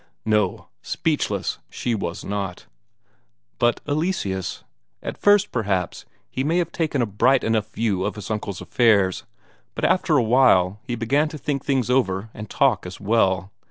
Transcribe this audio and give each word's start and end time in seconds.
No, 0.25 0.67
speechless 0.81 1.59
she 1.69 1.93
was 1.93 2.25
not. 2.25 2.65
But 3.59 3.81
Eleseus? 3.87 4.63
At 5.03 5.15
first, 5.15 5.51
perhaps, 5.51 6.05
he 6.27 6.43
may 6.43 6.57
have 6.57 6.71
taken 6.71 7.03
a 7.03 7.05
bright 7.05 7.43
enough 7.43 7.71
view 7.73 8.03
of 8.03 8.15
his 8.15 8.31
uncle's 8.31 8.61
affairs, 8.61 9.25
but 9.75 9.85
after 9.85 10.17
a 10.17 10.23
while 10.23 10.79
he 10.81 10.95
began 10.95 11.29
to 11.29 11.37
think 11.37 11.63
things 11.63 11.91
over 11.91 12.31
and 12.33 12.49
talk 12.49 12.87
as 12.87 12.99
well. 12.99 13.51